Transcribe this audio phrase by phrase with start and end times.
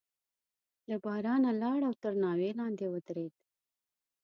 [0.89, 3.33] له بارانه لاړ او تر ناوې لاندې ودرېد.